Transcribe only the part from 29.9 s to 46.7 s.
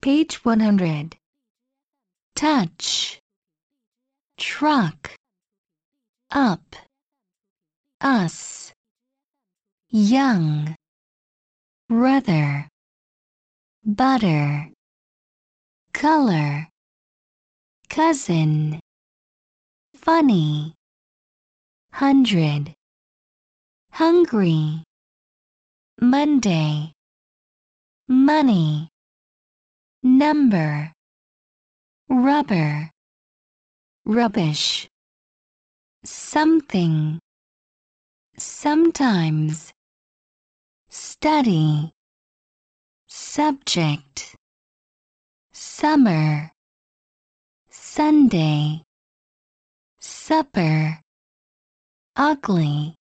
Number. Rubber. Rubbish. Something. Sometimes. Study. Subject. Summer.